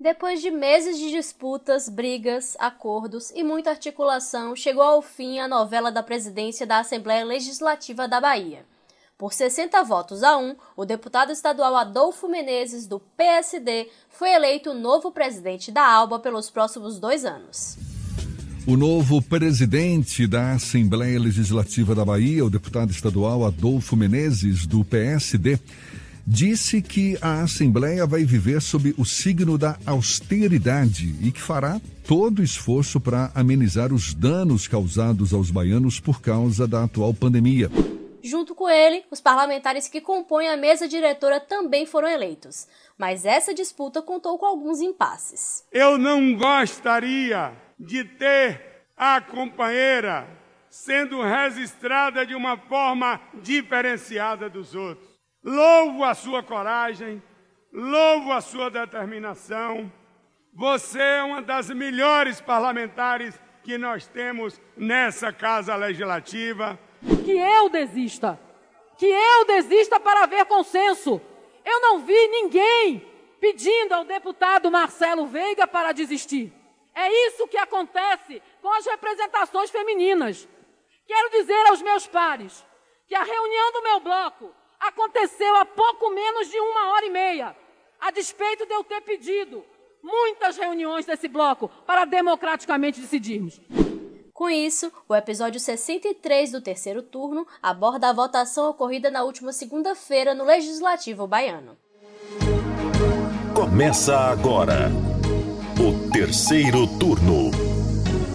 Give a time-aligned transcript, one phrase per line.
[0.00, 5.90] Depois de meses de disputas, brigas, acordos e muita articulação, chegou ao fim a novela
[5.90, 8.64] da presidência da Assembleia Legislativa da Bahia.
[9.18, 15.10] Por 60 votos a 1, o deputado estadual Adolfo Menezes, do PSD, foi eleito novo
[15.10, 17.76] presidente da ALBA pelos próximos dois anos.
[18.68, 25.58] O novo presidente da Assembleia Legislativa da Bahia, o deputado estadual Adolfo Menezes, do PSD,
[26.30, 32.40] disse que a Assembleia vai viver sob o signo da austeridade e que fará todo
[32.40, 37.70] o esforço para amenizar os danos causados aos baianos por causa da atual pandemia.
[38.22, 42.68] Junto com ele, os parlamentares que compõem a mesa diretora também foram eleitos.
[42.98, 45.64] Mas essa disputa contou com alguns impasses.
[45.72, 50.28] Eu não gostaria de ter a companheira
[50.68, 55.17] sendo registrada de uma forma diferenciada dos outros.
[55.48, 57.22] Louvo a sua coragem,
[57.72, 59.90] louvo a sua determinação.
[60.52, 66.78] Você é uma das melhores parlamentares que nós temos nessa casa legislativa.
[67.24, 68.38] Que eu desista,
[68.98, 71.18] que eu desista para haver consenso.
[71.64, 76.52] Eu não vi ninguém pedindo ao deputado Marcelo Veiga para desistir.
[76.94, 80.46] É isso que acontece com as representações femininas.
[81.06, 82.62] Quero dizer aos meus pares
[83.06, 87.56] que a reunião do meu bloco aconteceu há pouco menos de uma hora e meia,
[88.00, 89.64] a despeito de eu ter pedido
[90.02, 93.60] muitas reuniões desse bloco para democraticamente decidirmos.
[94.32, 100.32] Com isso, o episódio 63 do terceiro turno aborda a votação ocorrida na última segunda-feira
[100.32, 101.76] no Legislativo Baiano.
[103.52, 104.90] Começa agora
[105.80, 107.50] o terceiro turno.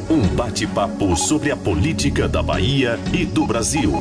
[0.09, 3.94] Um bate-papo sobre a política da Bahia e do Brasil.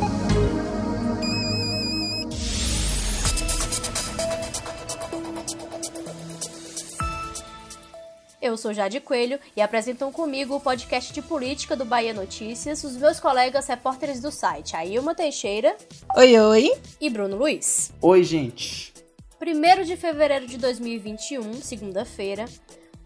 [8.53, 12.95] Eu sou Jade Coelho e apresentam comigo o podcast de política do Bahia Notícias os
[12.99, 15.75] meus colegas repórteres do site, Ailma Teixeira.
[16.15, 16.73] Oi, oi.
[17.01, 17.95] E Bruno Luiz.
[18.03, 18.93] Oi, gente.
[19.41, 22.45] 1 de fevereiro de 2021, segunda-feira,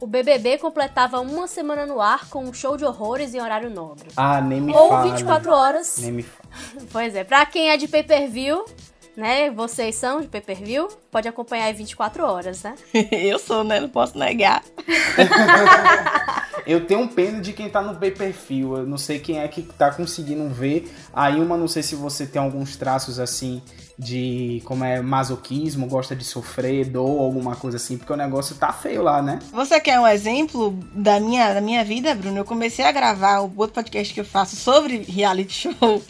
[0.00, 4.08] o BBB completava uma semana no ar com um show de horrores em horário nobre.
[4.16, 5.14] Ah, nem me Ou fala.
[5.14, 5.98] 24 horas.
[5.98, 6.50] Nem me fala.
[6.90, 8.64] Pois é, pra quem é de pay-per-view,
[9.16, 9.50] né?
[9.50, 12.74] Vocês são de pay-per-view, pode acompanhar em 24 horas, né?
[13.10, 13.80] Eu sou, né?
[13.80, 14.62] Não posso negar.
[16.66, 18.76] Eu tenho pena de quem tá no pay per view.
[18.78, 20.92] Eu não sei quem é que tá conseguindo ver.
[21.14, 23.62] A Ilma, não sei se você tem alguns traços assim
[23.96, 28.72] de como é masoquismo, gosta de sofrer, dor, alguma coisa assim, porque o negócio tá
[28.72, 29.38] feio lá, né?
[29.52, 32.38] Você quer um exemplo da minha, da minha vida, Bruno?
[32.38, 36.02] Eu comecei a gravar o outro podcast que eu faço sobre reality show.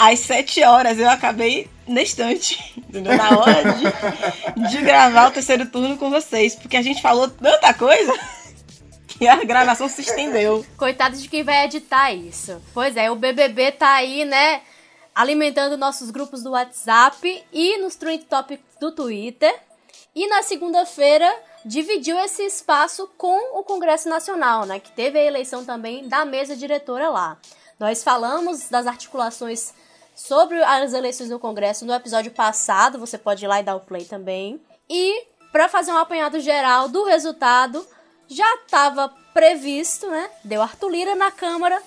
[0.00, 5.98] Às sete horas eu acabei na estante, na hora de, de gravar o terceiro turno
[5.98, 8.10] com vocês, porque a gente falou tanta coisa
[9.06, 10.64] que a gravação se estendeu.
[10.78, 12.62] Coitado de quem vai editar isso.
[12.72, 14.62] Pois é, o BBB tá aí, né?
[15.14, 19.54] Alimentando nossos grupos do WhatsApp e nos Trend Topics do Twitter.
[20.14, 21.30] E na segunda-feira
[21.62, 24.80] dividiu esse espaço com o Congresso Nacional, né?
[24.80, 27.36] Que teve a eleição também da mesa diretora lá.
[27.78, 29.74] Nós falamos das articulações
[30.26, 33.80] sobre as eleições no Congresso no episódio passado, você pode ir lá e dar o
[33.80, 34.60] play também.
[34.88, 37.86] E para fazer um apanhado geral do resultado,
[38.28, 40.30] já estava previsto, né?
[40.44, 41.82] Deu Arthur Lira na Câmara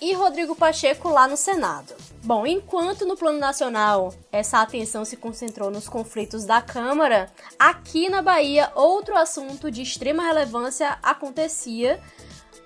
[0.00, 1.94] e Rodrigo Pacheco lá no Senado.
[2.22, 8.20] Bom, enquanto no plano nacional essa atenção se concentrou nos conflitos da Câmara, aqui na
[8.20, 11.98] Bahia outro assunto de extrema relevância acontecia,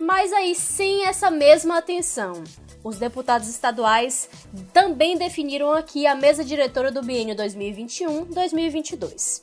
[0.01, 2.43] mas aí sem essa mesma atenção.
[2.85, 4.29] Os deputados estaduais
[4.73, 9.43] também definiram aqui a mesa diretora do biênio 2021-2022.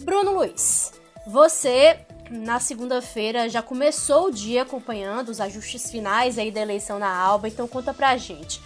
[0.00, 0.92] Bruno Luiz,
[1.26, 1.98] você
[2.30, 7.48] na segunda-feira já começou o dia acompanhando os ajustes finais aí da eleição na Alba,
[7.48, 8.60] então conta pra gente.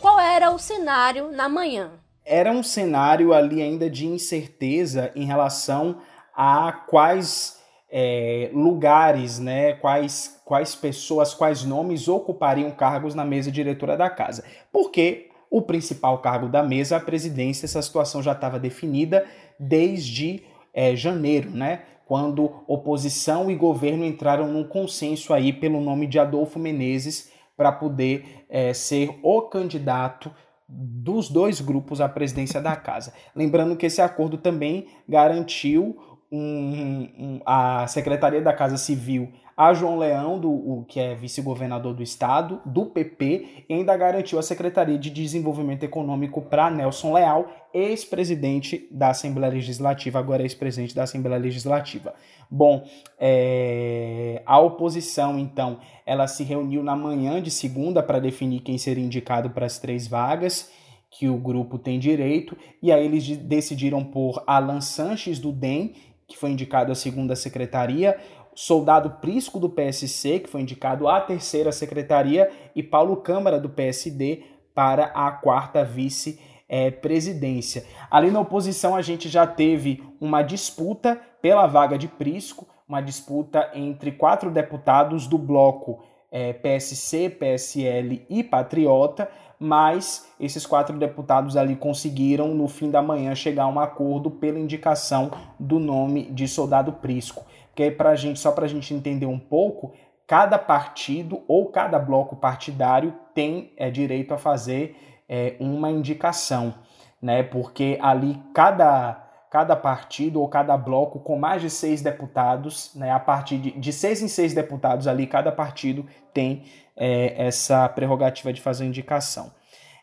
[0.00, 1.92] Qual era o cenário na manhã?
[2.24, 6.00] Era um cenário ali ainda de incerteza em relação
[6.34, 7.61] a quais
[7.94, 14.42] é, lugares, né, quais, quais pessoas, quais nomes ocupariam cargos na mesa diretora da casa.
[14.72, 19.26] Porque o principal cargo da mesa, a presidência, essa situação já estava definida
[19.60, 21.82] desde é, janeiro, né?
[22.06, 28.46] Quando oposição e governo entraram num consenso aí pelo nome de Adolfo Menezes para poder
[28.48, 30.32] é, ser o candidato
[30.66, 33.12] dos dois grupos à presidência da casa.
[33.36, 39.98] Lembrando que esse acordo também garantiu um, um, a Secretaria da Casa Civil a João
[39.98, 44.98] Leão, do, o, que é vice-governador do estado, do PP, e ainda garantiu a Secretaria
[44.98, 52.14] de Desenvolvimento Econômico para Nelson Leal, ex-presidente da Assembleia Legislativa, agora ex-presidente da Assembleia Legislativa.
[52.50, 52.84] Bom,
[53.18, 59.04] é, a oposição, então, ela se reuniu na manhã de segunda para definir quem seria
[59.04, 60.70] indicado para as três vagas
[61.10, 65.92] que o grupo tem direito, e aí eles decidiram por Alan Sanches do DEM,
[66.32, 68.18] que foi indicado à segunda secretaria,
[68.54, 74.44] Soldado Prisco do PSC, que foi indicado à terceira secretaria, e Paulo Câmara do PSD
[74.74, 77.84] para a quarta vice-presidência.
[78.10, 83.70] Ali na oposição a gente já teve uma disputa pela vaga de Prisco, uma disputa
[83.74, 91.76] entre quatro deputados do bloco é, PSC, PSL e Patriota, mas esses quatro deputados ali
[91.76, 95.30] conseguiram, no fim da manhã, chegar a um acordo pela indicação
[95.60, 97.44] do nome de Soldado Prisco.
[97.68, 99.92] Porque pra gente, só para a gente entender um pouco,
[100.26, 104.96] cada partido ou cada bloco partidário tem é, direito a fazer
[105.28, 106.74] é, uma indicação,
[107.20, 107.42] né?
[107.42, 109.21] Porque ali cada
[109.52, 113.92] cada partido ou cada bloco com mais de seis deputados, né, a partir de, de
[113.92, 116.64] seis em seis deputados ali, cada partido tem
[116.96, 119.52] é, essa prerrogativa de fazer indicação.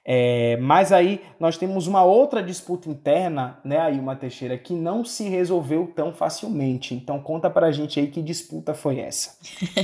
[0.05, 5.03] É, mas aí nós temos uma outra disputa interna, né, aí uma Teixeira, que não
[5.03, 6.93] se resolveu tão facilmente.
[6.93, 9.35] Então conta pra gente aí que disputa foi essa.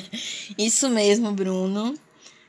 [0.60, 1.96] Isso mesmo, Bruno.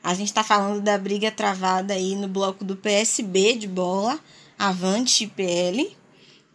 [0.03, 4.19] A gente está falando da briga travada aí no bloco do PSB de bola,
[4.59, 5.97] Avante PL,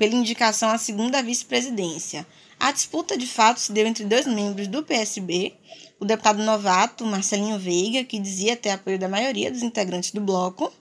[0.02, 2.26] pela indicação à segunda vice-presidência.
[2.58, 5.54] A disputa de fato se deu entre dois membros do PSB,
[6.00, 10.72] o deputado novato Marcelinho Veiga, que dizia ter apoio da maioria dos integrantes do bloco,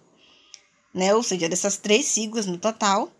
[0.92, 3.12] né, ou seja, dessas três siglas no total,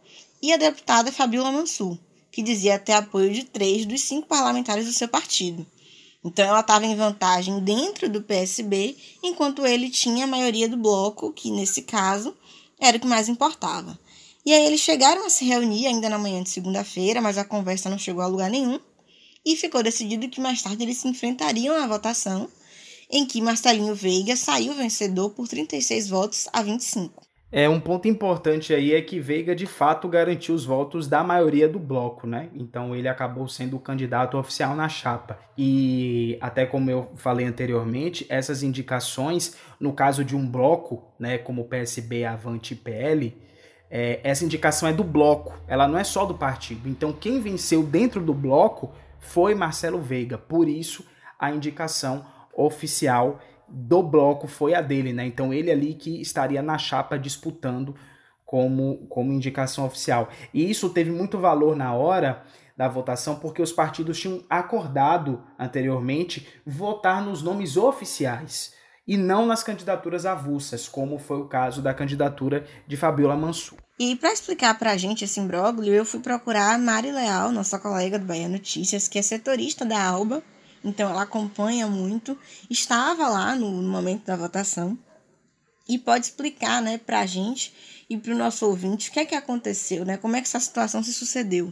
[0.42, 1.96] e a deputada Fabiola Mansur,
[2.32, 5.68] que dizia ter apoio de três dos cinco parlamentares do seu partido.
[6.26, 11.32] Então ela estava em vantagem dentro do PSB, enquanto ele tinha a maioria do bloco,
[11.32, 12.36] que nesse caso
[12.80, 14.00] era o que mais importava.
[14.46, 17.90] E aí eles chegaram a se reunir ainda na manhã de segunda-feira, mas a conversa
[17.90, 18.80] não chegou a lugar nenhum.
[19.46, 22.48] E ficou decidido que mais tarde eles se enfrentariam na votação,
[23.10, 27.32] em que Marcelinho Veiga saiu vencedor por 36 votos a 25.
[27.54, 31.68] É, um ponto importante aí é que Veiga de fato garantiu os votos da maioria
[31.68, 32.50] do bloco, né?
[32.56, 35.38] Então ele acabou sendo o candidato oficial na chapa.
[35.58, 41.66] E até como eu falei anteriormente, essas indicações, no caso de um bloco, né, como
[41.66, 43.36] PSB, Avante e PL,
[43.94, 46.88] é, essa indicação é do bloco, ela não é só do partido.
[46.88, 50.38] Então quem venceu dentro do bloco foi Marcelo Veiga.
[50.38, 51.06] Por isso
[51.38, 55.26] a indicação oficial do bloco foi a dele, né?
[55.26, 57.94] Então ele ali que estaria na chapa disputando
[58.46, 60.30] como, como indicação oficial.
[60.54, 62.44] E isso teve muito valor na hora
[62.78, 68.74] da votação, porque os partidos tinham acordado anteriormente votar nos nomes oficiais
[69.08, 73.81] e não nas candidaturas avulsas, como foi o caso da candidatura de Fabiola Mansur.
[74.04, 77.78] E para explicar para a gente esse imbróglio, eu fui procurar a Mari Leal, nossa
[77.78, 80.44] colega do Bahia Notícias, que é setorista da ALBA,
[80.84, 82.36] então ela acompanha muito,
[82.68, 84.98] estava lá no, momento da votação.
[85.88, 87.76] E pode explicar, né, para a gente
[88.10, 90.60] e para o nosso ouvinte o que é que aconteceu, né, como é que essa
[90.60, 91.72] situação se sucedeu.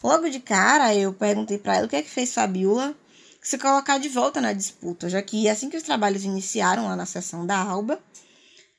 [0.00, 2.94] Logo de cara, eu perguntei para ela o que é que fez Fabiola
[3.42, 7.04] se colocar de volta na disputa, já que assim que os trabalhos iniciaram lá na
[7.04, 7.98] sessão da Alba,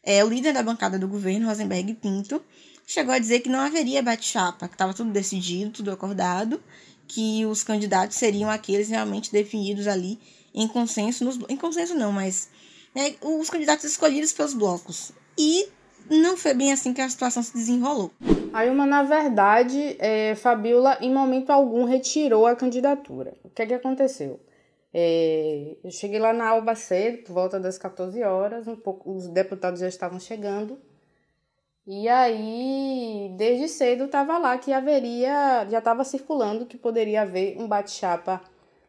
[0.03, 2.43] é, o líder da bancada do governo, Rosenberg Pinto,
[2.85, 6.61] chegou a dizer que não haveria bate-chapa, que estava tudo decidido, tudo acordado,
[7.07, 10.19] que os candidatos seriam aqueles realmente definidos ali
[10.53, 12.49] em consenso, nos, em consenso não, mas
[12.93, 15.11] né, os candidatos escolhidos pelos blocos.
[15.37, 15.67] E
[16.09, 18.11] não foi bem assim que a situação se desenrolou.
[18.51, 23.33] Aí, uma, na verdade, é, Fabiola, em momento algum, retirou a candidatura.
[23.43, 24.39] O que é que aconteceu?
[24.93, 29.27] É, eu cheguei lá na Alba cedo, por volta das 14 horas, um pouco, os
[29.27, 30.79] deputados já estavam chegando.
[31.85, 37.67] E aí, desde cedo estava lá que haveria, já estava circulando que poderia haver um
[37.67, 38.41] bate-chapa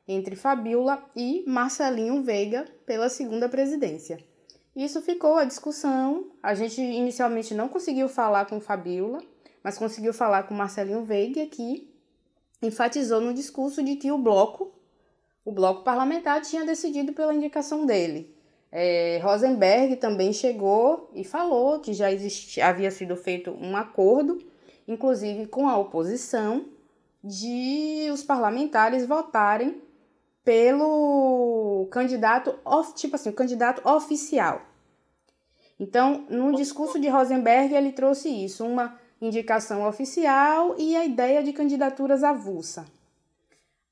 [0.07, 4.19] entre Fabiola e Marcelinho Veiga pela segunda presidência.
[4.77, 6.31] Isso ficou a discussão.
[6.43, 9.23] A gente inicialmente não conseguiu falar com Fabiola,
[9.63, 11.93] mas conseguiu falar com Marcelinho Veiga, que
[12.61, 14.74] enfatizou no discurso de que o bloco,
[15.45, 18.35] o bloco parlamentar, tinha decidido pela indicação dele.
[18.73, 24.39] É, Rosenberg também chegou e falou que já existia, havia sido feito um acordo,
[24.89, 26.67] inclusive com a oposição,
[27.23, 29.81] de os parlamentares votarem
[30.45, 32.59] pelo candidato,
[32.95, 34.61] tipo assim, o candidato oficial.
[35.79, 41.53] Então, no discurso de Rosenberg, ele trouxe isso, uma indicação oficial e a ideia de
[41.53, 42.85] candidaturas avulsa.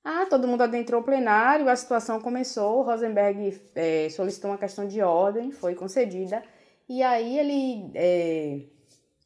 [0.05, 5.01] Ah, todo mundo adentrou o plenário, a situação começou, Rosenberg é, solicitou uma questão de
[5.01, 6.43] ordem, foi concedida,
[6.89, 8.63] e aí ele é,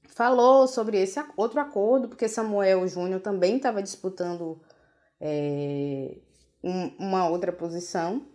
[0.08, 4.60] falou sobre esse outro acordo, porque Samuel Júnior também estava disputando
[5.18, 6.18] é,
[6.62, 8.26] um, uma outra posição.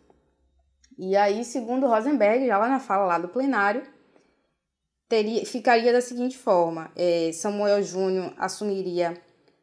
[0.97, 3.83] E aí, segundo Rosenberg, já lá na fala lá do plenário,
[5.07, 9.19] teria, ficaria da seguinte forma: é, Samuel Júnior assumiria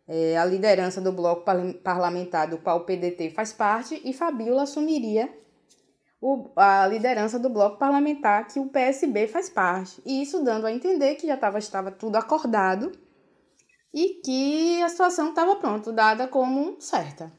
[0.08, 1.44] é, a liderança do bloco
[1.84, 5.30] parlamentar do qual o PDT faz parte e Fabiola assumiria
[6.20, 10.02] o, a liderança do bloco parlamentar que o PSB faz parte.
[10.06, 12.90] E isso dando a entender que já tava, estava tudo acordado
[13.92, 17.30] e que a situação estava pronto, dada como certa.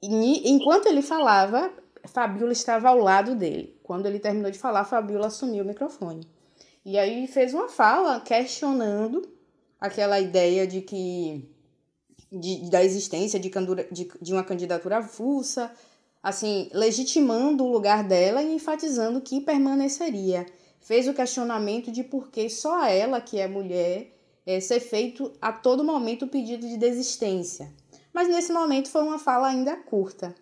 [0.00, 1.72] E, enquanto ele falava,
[2.06, 3.78] Fabiola estava ao lado dele.
[3.82, 6.28] Quando ele terminou de falar, Fabiola assumiu o microfone.
[6.84, 9.22] E aí fez uma fala questionando
[9.80, 11.51] aquela ideia de que
[12.32, 13.50] de, da existência de,
[13.90, 15.70] de, de uma candidatura avulsa,
[16.22, 20.46] assim, legitimando o lugar dela e enfatizando que permaneceria.
[20.80, 24.10] Fez o questionamento de por que só ela, que é mulher,
[24.46, 27.70] é, ser feito a todo momento o pedido de desistência.
[28.12, 30.34] Mas nesse momento foi uma fala ainda curta.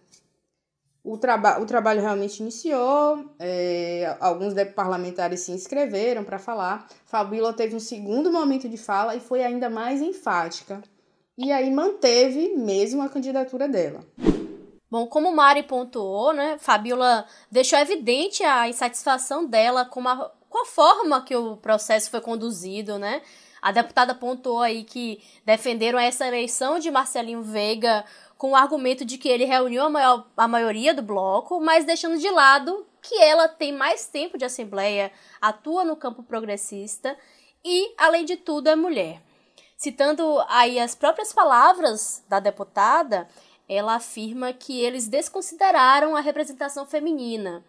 [1.02, 6.87] O, traba o trabalho realmente iniciou, é, alguns parlamentares se inscreveram para falar.
[7.06, 10.82] Fabíola teve um segundo momento de fala e foi ainda mais enfática.
[11.42, 14.04] E aí manteve mesmo a candidatura dela.
[14.90, 20.66] Bom, como Mari pontuou, né, Fabiola deixou evidente a insatisfação dela com a, com a
[20.66, 23.23] forma que o processo foi conduzido, né?
[23.62, 28.04] A deputada pontuou aí que defenderam essa eleição de Marcelinho Veiga
[28.37, 32.18] com o argumento de que ele reuniu a, maior, a maioria do bloco, mas deixando
[32.18, 37.16] de lado que ela tem mais tempo de assembleia, atua no campo progressista
[37.64, 39.23] e, além de tudo, é mulher.
[39.80, 43.26] Citando aí as próprias palavras da deputada,
[43.66, 47.64] ela afirma que eles desconsideraram a representação feminina.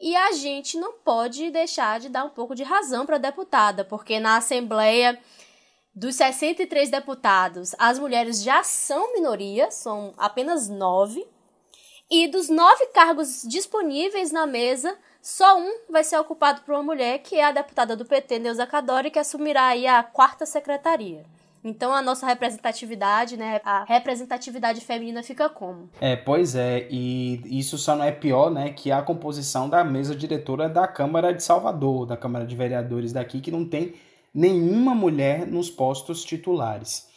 [0.00, 3.84] E a gente não pode deixar de dar um pouco de razão para a deputada,
[3.84, 5.20] porque na Assembleia
[5.92, 11.26] dos 63 deputados, as mulheres já são minoria, são apenas nove.
[12.10, 17.18] E dos nove cargos disponíveis na mesa, só um vai ser ocupado por uma mulher,
[17.20, 21.24] que é a deputada do PT, Neuza Cadori, que assumirá aí a quarta secretaria.
[21.64, 25.88] Então a nossa representatividade, né, a representatividade feminina fica como?
[25.98, 30.14] É, pois é, e isso só não é pior, né, que a composição da mesa
[30.14, 33.94] diretora da Câmara de Salvador, da Câmara de Vereadores daqui, que não tem
[34.34, 37.08] nenhuma mulher nos postos titulares.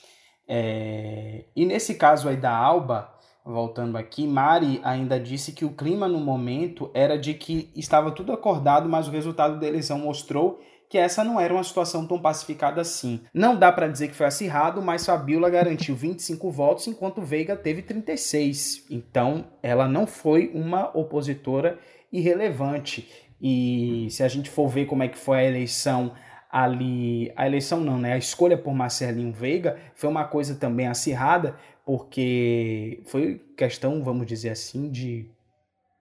[0.48, 1.44] É...
[1.54, 3.17] E nesse caso aí da Alba,
[3.48, 8.34] voltando aqui, Mari ainda disse que o clima no momento era de que estava tudo
[8.34, 12.82] acordado, mas o resultado da eleição mostrou que essa não era uma situação tão pacificada
[12.82, 13.22] assim.
[13.34, 17.82] Não dá para dizer que foi acirrado, mas Fabiola garantiu 25 votos, enquanto Veiga teve
[17.82, 18.86] 36.
[18.90, 21.80] Então, ela não foi uma opositora
[22.12, 23.08] irrelevante.
[23.42, 26.14] E se a gente for ver como é que foi a eleição
[26.64, 28.14] ali, a eleição não, né?
[28.14, 34.50] A escolha por Marcelinho Veiga foi uma coisa também acirrada, porque foi questão, vamos dizer
[34.50, 35.30] assim, de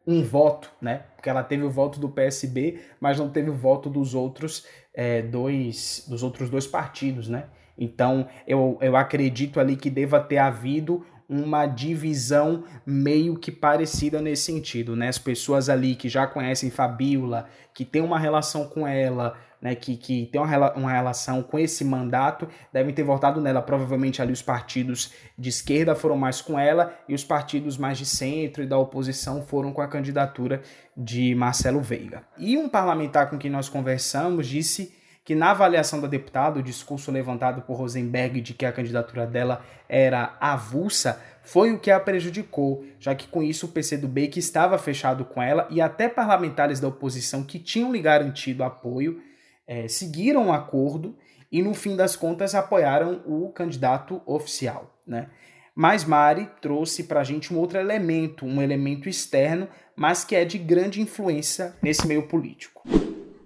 [0.07, 1.03] um voto, né?
[1.15, 5.21] Porque ela teve o voto do PSB, mas não teve o voto dos outros é,
[5.21, 7.49] dois, dos outros dois partidos, né?
[7.77, 14.45] Então eu, eu acredito ali que deva ter havido uma divisão meio que parecida nesse
[14.45, 15.09] sentido, né?
[15.09, 19.97] As pessoas ali que já conhecem Fabiola, que tem uma relação com ela, né, que,
[19.97, 23.63] que tem uma, uma relação com esse mandato, devem ter votado nela.
[23.63, 28.07] Provavelmente ali os partidos de esquerda foram mais com ela e os partidos mais de
[28.07, 30.63] centro e da oposição foram com a candidatura
[30.97, 32.23] de Marcelo Veiga.
[32.39, 34.95] E um parlamentar com quem nós conversamos disse
[35.27, 39.61] que na avaliação da deputada, o discurso levantado por Rosenberg de que a candidatura dela
[39.89, 44.79] era avulsa foi o que a prejudicou, já que com isso o PCdoB que estava
[44.79, 49.21] fechado com ela e até parlamentares da oposição que tinham lhe garantido apoio
[49.67, 51.17] é, seguiram o acordo
[51.51, 55.31] e no fim das contas apoiaram o candidato oficial, né?
[55.75, 60.43] Mas Mari trouxe para a gente um outro elemento, um elemento externo, mas que é
[60.43, 62.83] de grande influência nesse meio político.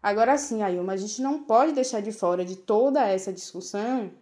[0.01, 4.13] Agora sim, Ayuma, a gente não pode deixar de fora de toda essa discussão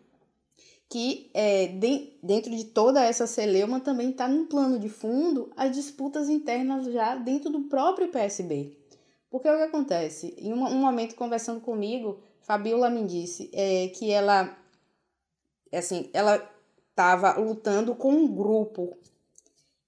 [0.89, 5.77] que é, de, dentro de toda essa celeuma também está no plano de fundo as
[5.77, 8.78] disputas internas já dentro do próprio PSB.
[9.31, 10.35] Porque o que acontece?
[10.39, 14.57] Em um, um momento, conversando comigo, Fabiola me disse é, que ela,
[15.73, 16.43] assim, ela
[16.91, 18.97] estava lutando com um grupo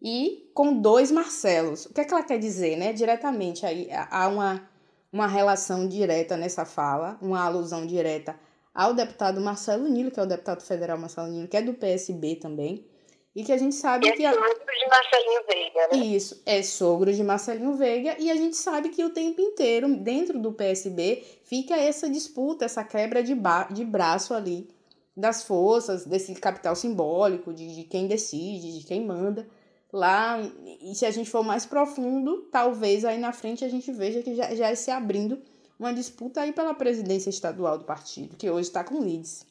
[0.01, 1.87] e com dois Marcelos.
[1.87, 2.93] O que é que ela quer dizer, né?
[2.93, 4.69] Diretamente aí há uma,
[5.13, 8.39] uma relação direta nessa fala, uma alusão direta
[8.75, 12.37] ao deputado Marcelo Nilo, que é o deputado federal Marcelo Nilo, que é do PSB
[12.37, 12.87] também,
[13.35, 14.25] E que a gente sabe E que.
[14.25, 15.99] é sogro de Marcelinho Veiga, né?
[15.99, 20.39] Isso, é sogro de Marcelinho Veiga e a gente sabe que o tempo inteiro, dentro
[20.39, 24.69] do PSB, fica essa disputa, essa quebra de, ba de braço ali
[25.17, 29.47] das forças, desse capital simbólico, de, de quem decide, de quem manda.
[29.93, 30.41] Lá,
[30.81, 34.35] e se a gente for mais profundo, talvez aí na frente a gente veja que
[34.37, 35.41] já, já é se abrindo
[35.79, 39.47] uma disputa aí pela presidência estadual do partido, que hoje está com Lides.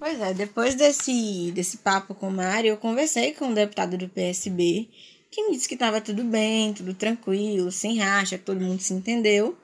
[0.00, 4.08] Pois é, depois desse, desse papo com o Mário, eu conversei com um deputado do
[4.08, 4.88] PSB,
[5.30, 8.94] que me disse que estava tudo bem, tudo tranquilo, sem racha, que todo mundo se
[8.94, 9.54] entendeu,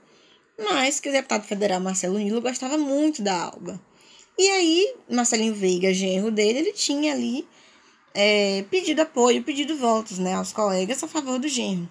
[0.58, 3.80] mas que o deputado federal Marcelo Nilo gostava muito da Alba.
[4.38, 7.48] E aí, Marcelinho Veiga, genro dele, ele tinha ali
[8.12, 11.88] é, pedido apoio, pedido votos né, aos colegas a favor do genro.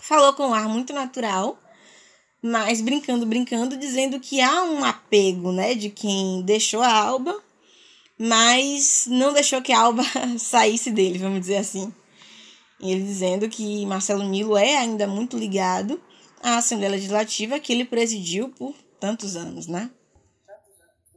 [0.00, 1.58] Falou com um ar muito natural,
[2.40, 7.47] mas brincando, brincando, dizendo que há um apego né, de quem deixou a Alba
[8.18, 10.02] mas não deixou que a Alba
[10.38, 11.92] saísse dele, vamos dizer assim.
[12.80, 16.00] E ele dizendo que Marcelo Nilo é ainda muito ligado
[16.42, 19.90] à Assembleia Legislativa que ele presidiu por tantos anos, né?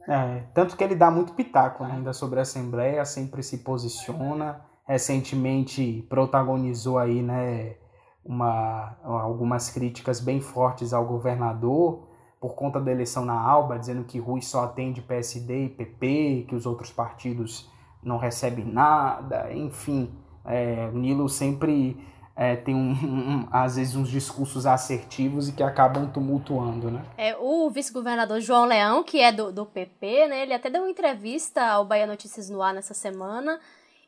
[0.08, 4.60] É, tanto que ele dá muito pitaco né, ainda sobre a Assembleia, sempre se posiciona.
[4.84, 7.76] Recentemente protagonizou aí, né,
[8.24, 12.08] uma, algumas críticas bem fortes ao governador
[12.42, 16.56] por conta da eleição na Alba, dizendo que Rui só atende PSD e PP, que
[16.56, 17.70] os outros partidos
[18.02, 20.12] não recebem nada, enfim.
[20.44, 21.96] É, Nilo sempre
[22.34, 27.04] é, tem, um, um, às vezes, uns discursos assertivos e que acabam tumultuando, né?
[27.16, 30.90] É, o vice-governador João Leão, que é do, do PP, né, ele até deu uma
[30.90, 33.60] entrevista ao Bahia Notícias no ar nessa semana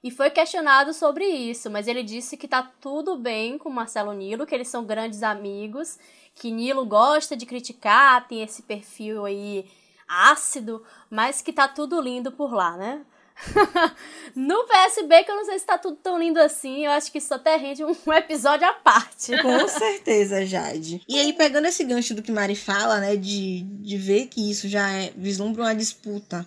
[0.05, 4.47] e foi questionado sobre isso, mas ele disse que tá tudo bem com Marcelo Nilo,
[4.47, 5.99] que eles são grandes amigos
[6.35, 9.65] que Nilo gosta de criticar, tem esse perfil aí
[10.07, 13.01] ácido, mas que tá tudo lindo por lá, né?
[14.37, 17.17] no PSB, que eu não sei se tá tudo tão lindo assim, eu acho que
[17.17, 19.41] isso até rende um episódio à parte.
[19.41, 21.01] Com certeza, Jade.
[21.09, 24.69] E aí, pegando esse gancho do que Mari fala, né, de, de ver que isso
[24.69, 26.47] já é, vislumbra uma disputa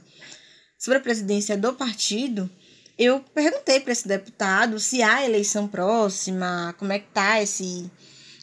[0.77, 2.47] sobre a presidência do partido,
[2.97, 7.89] eu perguntei para esse deputado se há eleição próxima, como é que tá esse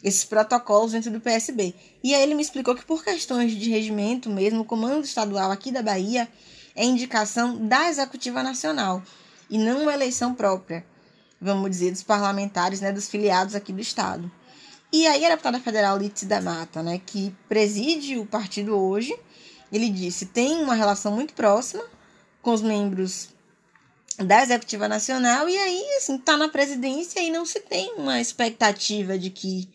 [0.04, 1.74] esses protocolos dentro do PSB.
[2.02, 5.72] E aí ele me explicou que por questões de regimento mesmo, o comando estadual aqui
[5.72, 6.28] da Bahia
[6.76, 9.02] é indicação da Executiva Nacional
[9.48, 10.84] e não uma eleição própria,
[11.40, 14.30] vamos dizer, dos parlamentares, né, dos filiados aqui do estado.
[14.92, 19.18] E aí a deputada federal Lítice da Mata, né, que preside o partido hoje,
[19.72, 21.82] ele disse, tem uma relação muito próxima
[22.42, 23.33] com os membros
[24.18, 29.18] da Executiva Nacional e aí, assim, tá na presidência e não se tem uma expectativa
[29.18, 29.68] de que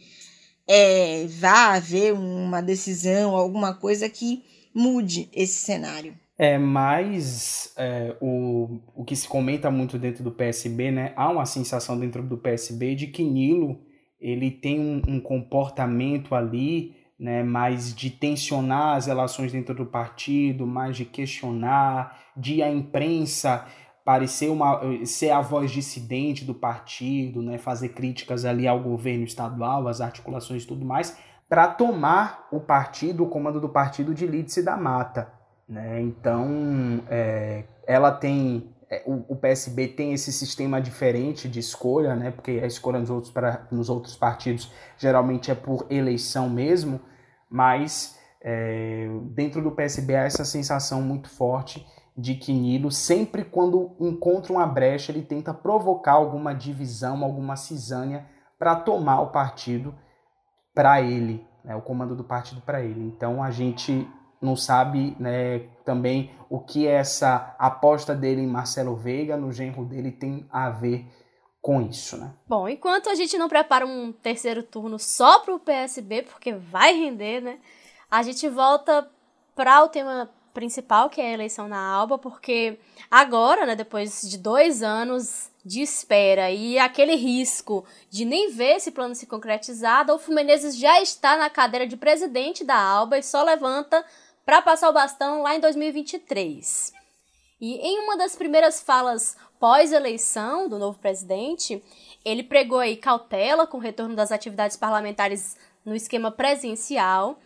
[0.67, 6.13] é, vá haver uma decisão, alguma coisa que mude esse cenário.
[6.38, 11.12] É, mas é, o, o que se comenta muito dentro do PSB, né?
[11.17, 13.82] Há uma sensação dentro do PSB de que Nilo
[14.21, 17.43] ele tem um, um comportamento ali, né?
[17.43, 23.67] Mais de tensionar as relações dentro do partido, mais de questionar, de a imprensa
[24.10, 29.88] parecer uma ser a voz dissidente do partido, né, fazer críticas ali ao governo estadual,
[29.88, 31.15] às articulações e tudo mais,
[31.48, 35.32] para tomar o partido, o comando do partido de Lídice da Mata,
[35.67, 36.02] né?
[36.02, 42.32] Então, é, ela tem é, o, o, PSB tem esse sistema diferente de escolha, né?
[42.32, 47.00] Porque a escolha nos outros, pra, nos outros partidos geralmente é por eleição mesmo,
[47.48, 51.86] mas é, dentro do PSB há essa sensação muito forte
[52.19, 58.27] de que Nilo, sempre quando encontra uma brecha, ele tenta provocar alguma divisão, alguma cisânia
[58.58, 59.95] para tomar o partido
[60.75, 63.01] para ele, né, o comando do partido para ele.
[63.05, 64.05] Então a gente
[64.41, 70.12] não sabe né, também o que essa aposta dele em Marcelo Veiga, no genro dele,
[70.12, 71.08] tem a ver
[71.62, 72.34] com isso, né?
[72.47, 76.93] Bom, enquanto a gente não prepara um terceiro turno só para o PSB, porque vai
[76.93, 77.60] render, né?
[78.10, 79.10] A gente volta
[79.55, 80.29] para o tema
[80.60, 82.78] principal, que é a eleição na Alba, porque
[83.10, 88.91] agora, né, depois de dois anos de espera e aquele risco de nem ver esse
[88.91, 93.41] plano se concretizar, Adolfo Menezes já está na cadeira de presidente da Alba e só
[93.41, 94.06] levanta
[94.45, 96.91] para passar o bastão lá em 2023.
[97.62, 101.82] E em uma das primeiras falas pós-eleição do novo presidente,
[102.26, 107.39] ele pregou aí cautela com o retorno das atividades parlamentares no esquema presencial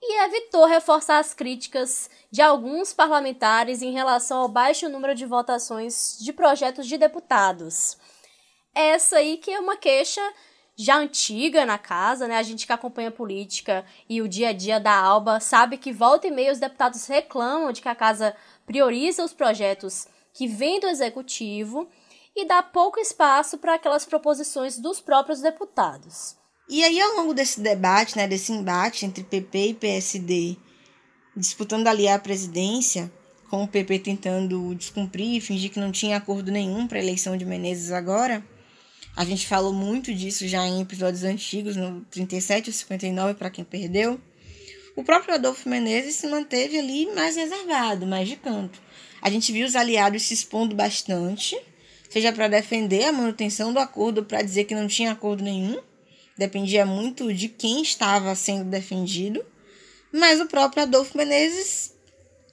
[0.00, 6.16] e evitou reforçar as críticas de alguns parlamentares em relação ao baixo número de votações
[6.20, 7.96] de projetos de deputados.
[8.74, 10.22] Essa aí que é uma queixa
[10.76, 12.36] já antiga na casa, né?
[12.36, 15.92] A gente que acompanha a política e o dia a dia da Alba sabe que
[15.92, 20.78] volta e meia os deputados reclamam de que a casa prioriza os projetos que vêm
[20.78, 21.88] do executivo
[22.36, 26.37] e dá pouco espaço para aquelas proposições dos próprios deputados.
[26.68, 30.56] E aí, ao longo desse debate, né, desse embate entre PP e PSD,
[31.34, 33.10] disputando ali a presidência,
[33.48, 37.46] com o PP tentando descumprir, fingir que não tinha acordo nenhum para a eleição de
[37.46, 38.44] Menezes agora,
[39.16, 43.64] a gente falou muito disso já em episódios antigos, no 37 ou 59, para quem
[43.64, 44.20] perdeu.
[44.94, 48.80] O próprio Adolfo Menezes se manteve ali mais reservado, mais de canto.
[49.22, 51.58] A gente viu os aliados se expondo bastante,
[52.10, 55.80] seja para defender a manutenção do acordo, para dizer que não tinha acordo nenhum,
[56.38, 59.44] dependia muito de quem estava sendo defendido,
[60.12, 61.94] mas o próprio Adolfo Menezes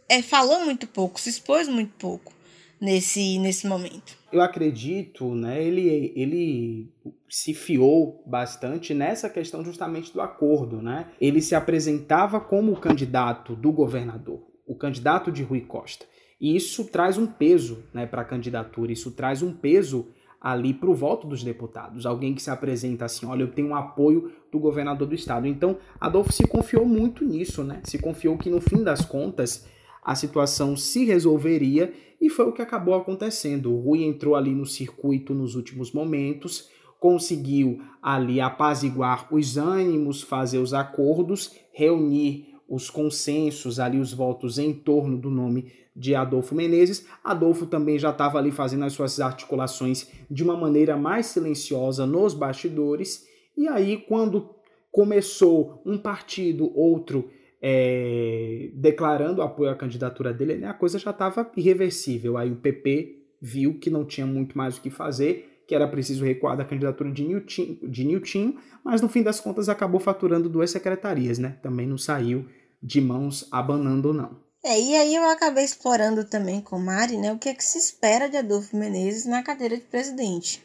[0.10, 2.34] é, falou muito pouco, se expôs muito pouco
[2.82, 4.18] nesse, nesse momento.
[4.32, 6.92] Eu acredito, né, ele, ele
[7.30, 11.08] se fiou bastante nessa questão justamente do acordo, né?
[11.22, 16.06] Ele se apresentava como o candidato do governador, o candidato de Rui Costa.
[16.40, 20.12] E isso traz um peso né, para a candidatura, isso traz um peso
[20.46, 22.06] ali para o voto dos deputados.
[22.06, 25.48] Alguém que se apresenta assim, olha, eu tenho um apoio do governador do estado.
[25.48, 27.82] Então, Adolfo se confiou muito nisso, né?
[27.84, 29.66] Se confiou que no fim das contas
[30.04, 33.74] a situação se resolveria e foi o que acabou acontecendo.
[33.74, 40.60] O Rui entrou ali no circuito nos últimos momentos, conseguiu ali apaziguar os ânimos, fazer
[40.60, 47.06] os acordos, reunir os consensos ali, os votos em torno do nome de Adolfo Menezes.
[47.24, 52.34] Adolfo também já estava ali fazendo as suas articulações de uma maneira mais silenciosa nos
[52.34, 53.26] bastidores.
[53.56, 54.50] E aí, quando
[54.92, 57.30] começou um partido, outro
[57.62, 62.38] é, declarando apoio à candidatura dele, né, a coisa já estava irreversível.
[62.38, 66.24] Aí o PP viu que não tinha muito mais o que fazer, que era preciso
[66.24, 70.70] recuar da candidatura de Nilton, de Nilton mas no fim das contas acabou faturando duas
[70.70, 71.58] secretarias, né?
[71.62, 72.48] Também não saiu
[72.82, 74.46] de mãos abanando não.
[74.64, 77.78] É, e aí eu acabei explorando também com Mari, né, o que, é que se
[77.78, 80.64] espera de Adolfo Menezes na cadeira de presidente.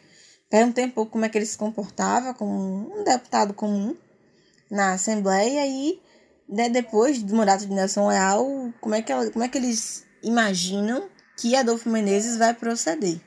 [0.48, 3.94] Perguntei um pouco como é que ele se comportava como um deputado comum
[4.70, 6.00] na Assembleia e
[6.48, 11.06] né, depois do mandato de Nelson Leal, como é, que, como é que eles imaginam
[11.38, 13.20] que Adolfo Menezes vai proceder?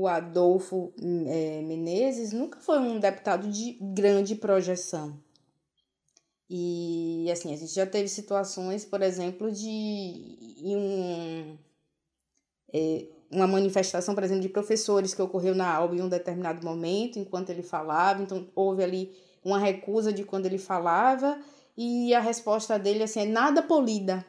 [0.00, 0.94] O Adolfo
[1.28, 5.20] é, Menezes nunca foi um deputado de grande projeção.
[6.48, 11.54] E assim, a gente já teve situações, por exemplo, de um,
[12.72, 17.18] é, uma manifestação, por exemplo, de professores que ocorreu na aula em um determinado momento,
[17.18, 21.38] enquanto ele falava, então houve ali uma recusa de quando ele falava
[21.76, 24.24] e a resposta dele assim é nada polida.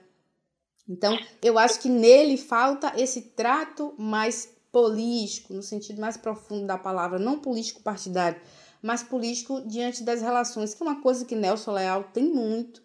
[0.89, 6.77] Então, eu acho que nele falta esse trato mais político, no sentido mais profundo da
[6.77, 8.41] palavra, não político partidário,
[8.81, 12.81] mas político diante das relações, que é uma coisa que Nelson Leal tem muito.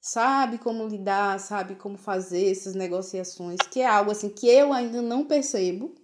[0.00, 5.00] Sabe como lidar, sabe como fazer essas negociações, que é algo assim que eu ainda
[5.00, 5.94] não percebo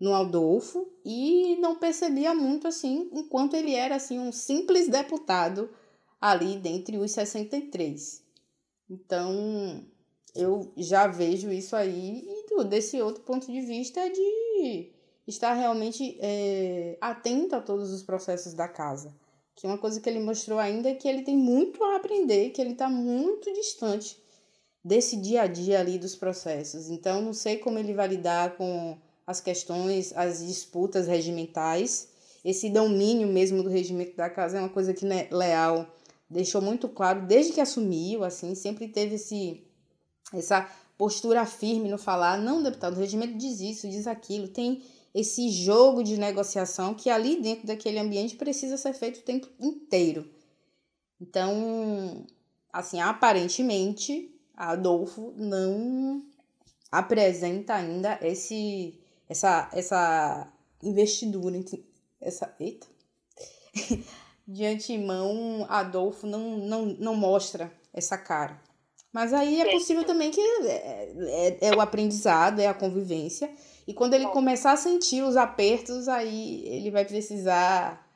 [0.00, 5.68] no Aldolfo e não percebia muito assim enquanto ele era assim um simples deputado
[6.20, 8.22] ali dentre os 63.
[8.88, 9.84] Então,
[10.34, 14.45] eu já vejo isso aí e desse outro ponto de vista de
[15.26, 19.14] estar realmente é, atento a todos os processos da casa.
[19.54, 22.60] Que uma coisa que ele mostrou ainda é que ele tem muito a aprender, que
[22.60, 24.16] ele está muito distante
[24.84, 26.90] desse dia a dia ali dos processos.
[26.90, 32.08] Então, não sei como ele vai lidar com as questões, as disputas regimentais.
[32.44, 35.86] Esse domínio mesmo do regimento da casa é uma coisa que né, Leal
[36.30, 39.64] deixou muito claro desde que assumiu, assim, sempre teve esse
[40.32, 44.82] essa postura firme no falar, não, deputado, o regimento diz isso, diz aquilo, tem
[45.14, 50.28] esse jogo de negociação que ali dentro daquele ambiente precisa ser feito o tempo inteiro.
[51.20, 52.26] Então,
[52.72, 56.22] assim, aparentemente, Adolfo não
[56.90, 61.58] apresenta ainda esse essa, essa investidura,
[62.20, 62.86] essa, eita,
[64.46, 68.60] de antemão, Adolfo não, não, não mostra essa cara.
[69.16, 73.48] Mas aí é possível também que é, é, é, o aprendizado, é a convivência.
[73.88, 78.06] E quando ele começar a sentir os apertos, aí ele vai precisar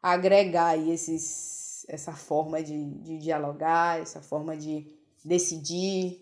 [0.00, 4.86] agregar aí esses, essa forma de, de dialogar, essa forma de
[5.24, 6.20] decidir.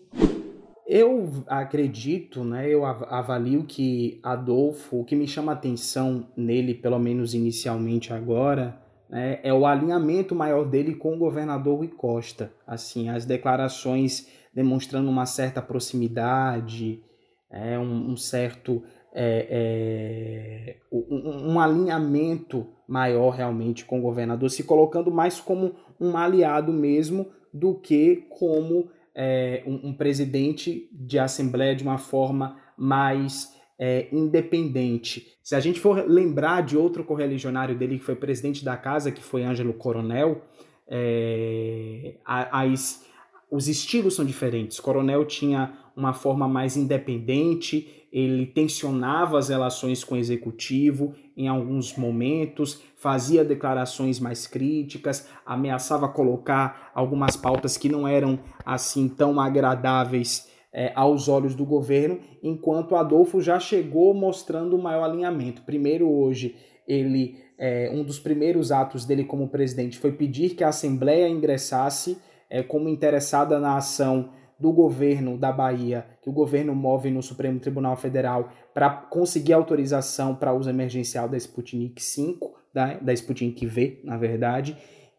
[0.87, 7.35] Eu acredito, né, eu avalio que Adolfo, o que me chama atenção nele, pelo menos
[7.35, 12.51] inicialmente agora, né, é o alinhamento maior dele com o governador Rui Costa.
[12.67, 17.01] Assim, as declarações demonstrando uma certa proximidade,
[17.49, 24.63] é, um, um certo é, é, um, um, alinhamento maior realmente com o governador, se
[24.63, 31.75] colocando mais como um aliado mesmo do que como é, um, um, presidente de assembleia
[31.75, 35.25] de uma forma mais é, independente.
[35.41, 39.23] Se a gente for lembrar de outro correligionário dele que foi presidente da casa, que
[39.23, 40.41] foi Ângelo Coronel,
[40.87, 43.05] é, as,
[43.49, 44.79] os estilos são diferentes.
[44.79, 51.95] Coronel tinha uma forma mais independente, ele tensionava as relações com o executivo em alguns
[51.95, 60.49] momentos, fazia declarações mais críticas, ameaçava colocar algumas pautas que não eram assim tão agradáveis
[60.73, 65.63] é, aos olhos do governo, enquanto Adolfo já chegou mostrando um maior alinhamento.
[65.63, 66.55] Primeiro, hoje,
[66.87, 72.17] ele é, um dos primeiros atos dele como presidente foi pedir que a Assembleia ingressasse
[72.49, 74.29] é, como interessada na ação
[74.59, 80.35] do governo da Bahia, que o governo move no Supremo Tribunal Federal para conseguir autorização
[80.35, 84.75] para uso emergencial da Sputnik 5, da, da Sputnik V, na verdade.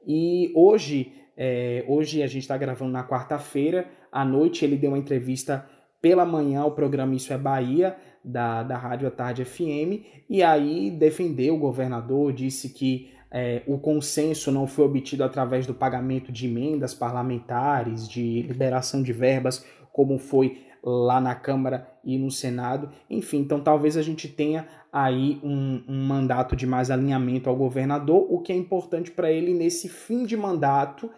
[0.06, 4.98] E hoje, é, hoje a gente está gravando na quarta-feira, à noite ele deu uma
[4.98, 5.66] entrevista
[5.98, 10.90] pela manhã ao programa Isso é Bahia, da, da Rádio à Tarde FM, e aí
[10.90, 16.46] defendeu o governador, disse que é, o consenso não foi obtido através do pagamento de
[16.46, 22.90] emendas parlamentares, de liberação de verbas, como foi lá na Câmara e no Senado.
[23.08, 28.26] Enfim, então talvez a gente tenha aí um, um mandato de mais alinhamento ao governador,
[28.28, 31.10] o que é importante para ele nesse fim de mandato,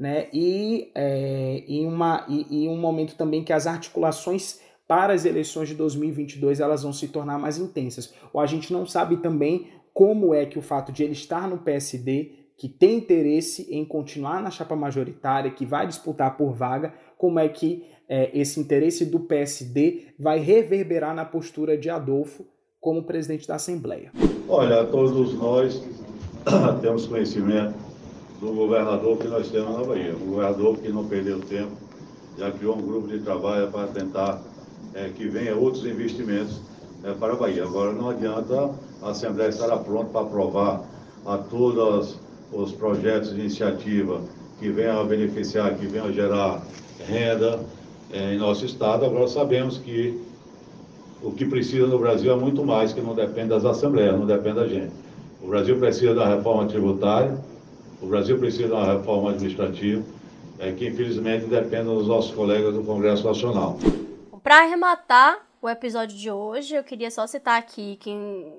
[0.00, 0.28] né?
[0.32, 4.58] E é, em, uma, e, e um momento também que as articulações
[4.88, 8.14] para as eleições de 2022 elas vão se tornar mais intensas.
[8.32, 11.58] Ou a gente não sabe também como é que o fato de ele estar no
[11.58, 17.38] PSD, que tem interesse em continuar na chapa majoritária, que vai disputar por vaga, como
[17.38, 22.46] é que é, esse interesse do PSD vai reverberar na postura de Adolfo
[22.80, 24.10] como presidente da Assembleia?
[24.48, 25.86] Olha, todos nós
[26.80, 27.89] temos conhecimento
[28.40, 30.14] do governador que nós temos na Bahia.
[30.16, 31.72] Um governador que não perdeu tempo,
[32.38, 34.42] já criou um grupo de trabalho para tentar
[34.94, 36.60] é, que venha outros investimentos
[37.04, 37.64] é, para a Bahia.
[37.64, 38.70] Agora, não adianta
[39.02, 40.82] a Assembleia estar pronta para aprovar
[41.26, 42.18] a todos
[42.52, 44.22] os projetos de iniciativa
[44.58, 46.62] que venham a beneficiar, que venham a gerar
[47.06, 47.60] renda
[48.10, 49.04] é, em nosso Estado.
[49.04, 50.18] Agora, sabemos que
[51.22, 54.56] o que precisa no Brasil é muito mais, que não depende das assembleias, não depende
[54.56, 54.92] da gente.
[55.42, 57.38] O Brasil precisa da reforma tributária,
[58.00, 60.02] o Brasil precisa de uma reforma administrativa,
[60.58, 63.78] é, que infelizmente depende dos nossos colegas do Congresso Nacional.
[64.42, 68.52] Para arrematar o episódio de hoje, eu queria só citar aqui quem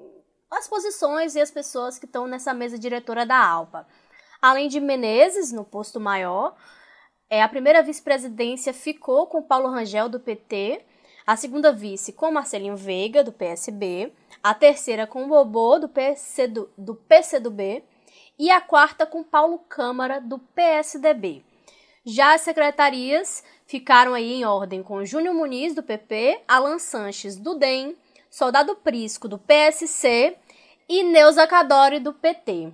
[0.52, 3.88] as posições e as pessoas que estão nessa mesa diretora da ALPA.
[4.42, 6.56] Além de Menezes, no posto maior,
[7.30, 10.82] é, a primeira vice-presidência ficou com Paulo Rangel, do PT,
[11.26, 14.12] a segunda vice com Marcelinho Veiga, do PSB,
[14.44, 17.84] a terceira com Bobô, do, PC do, do PCdoB,
[18.42, 21.44] e a quarta com Paulo Câmara, do PSDB.
[22.04, 27.54] Já as secretarias ficaram aí em ordem com Júnior Muniz, do PP, Alan Sanches, do
[27.54, 27.96] DEM,
[28.32, 30.36] Soldado Prisco, do PSC
[30.90, 32.74] e Neuza Cadori, do PT.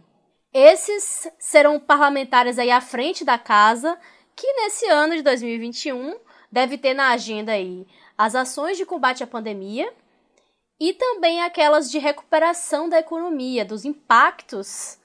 [0.54, 4.00] Esses serão parlamentares aí à frente da casa,
[4.38, 6.16] que nesse ano de 2021
[6.50, 7.86] deve ter na agenda aí
[8.18, 9.94] as ações de combate à pandemia
[10.80, 14.98] e também aquelas de recuperação da economia, dos impactos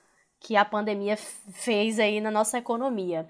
[0.42, 3.28] que a pandemia fez aí na nossa economia.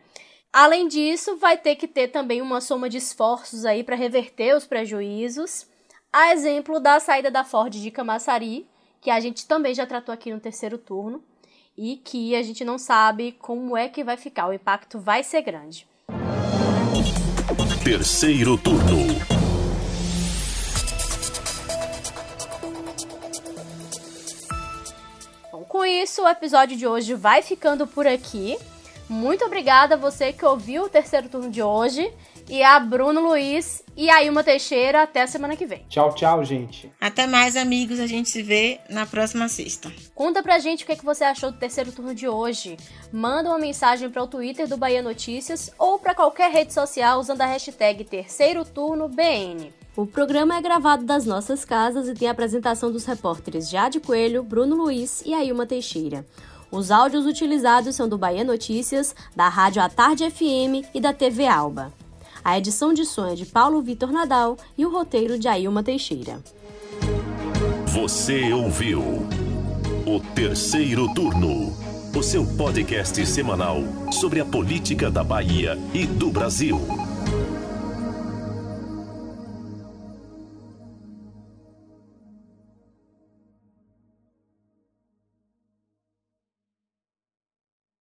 [0.53, 4.67] Além disso, vai ter que ter também uma soma de esforços aí para reverter os
[4.67, 5.67] prejuízos.
[6.13, 8.67] A exemplo da saída da Ford de Camaçari,
[9.01, 11.23] que a gente também já tratou aqui no terceiro turno,
[11.77, 14.49] e que a gente não sabe como é que vai ficar.
[14.49, 15.87] O impacto vai ser grande.
[17.83, 19.32] Terceiro turno.
[25.93, 28.57] Isso, o episódio de hoje vai ficando por aqui.
[29.09, 32.11] Muito obrigada a você que ouviu o terceiro turno de hoje.
[32.49, 35.03] E a Bruno Luiz e a Ilma Teixeira.
[35.03, 35.85] Até a semana que vem.
[35.89, 36.91] Tchau, tchau, gente.
[37.01, 38.01] Até mais, amigos.
[38.01, 39.93] A gente se vê na próxima sexta.
[40.15, 42.77] Conta pra gente o que, é que você achou do terceiro turno de hoje.
[43.13, 47.43] Manda uma mensagem para o Twitter do Bahia Notícias ou para qualquer rede social usando
[47.43, 49.73] a hashtag Terceiro Turno BN.
[49.95, 54.43] O programa é gravado das nossas casas e tem a apresentação dos repórteres Jade Coelho,
[54.43, 56.25] Bruno Luiz e Ailma Teixeira.
[56.71, 61.47] Os áudios utilizados são do Bahia Notícias, da Rádio à Tarde FM e da TV
[61.47, 61.93] Alba.
[62.43, 66.43] A edição de som é de Paulo Vitor Nadal e o roteiro de Ailma Teixeira.
[67.89, 69.03] Você ouviu
[70.07, 71.77] o terceiro turno,
[72.17, 76.81] o seu podcast semanal sobre a política da Bahia e do Brasil.